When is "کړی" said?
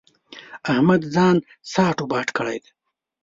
2.37-2.57